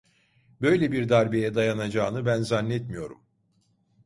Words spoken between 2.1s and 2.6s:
ben